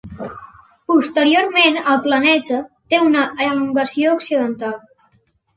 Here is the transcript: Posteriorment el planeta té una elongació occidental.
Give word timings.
Posteriorment 0.91 1.77
el 1.93 2.01
planeta 2.07 2.63
té 2.95 3.03
una 3.11 3.27
elongació 3.49 4.17
occidental. 4.19 4.79